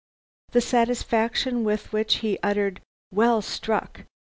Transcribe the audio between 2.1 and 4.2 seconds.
he uttered, 'Well struck!'